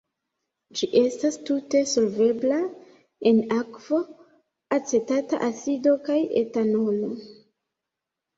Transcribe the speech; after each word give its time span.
Ĝi 0.77 0.87
estas 1.01 1.35
tute 1.49 1.81
solvebla 1.91 2.57
en 3.33 3.43
akvo, 3.57 4.01
acetata 4.79 5.41
acido 5.51 5.95
kaj 6.09 6.17
etanolo. 6.43 7.13